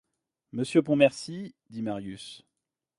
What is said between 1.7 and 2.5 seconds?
Marius.